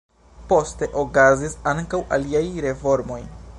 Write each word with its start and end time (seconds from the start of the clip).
Poste 0.51 0.87
okazis 1.01 1.57
ankaŭ 1.73 2.01
aliaj 2.19 2.45
reformoj. 2.69 3.23